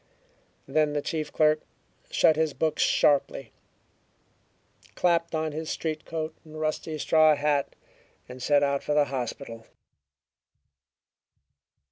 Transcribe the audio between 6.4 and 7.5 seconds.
and rusty straw